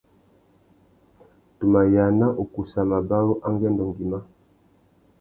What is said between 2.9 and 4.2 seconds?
mabarú angüêndô ngüimá.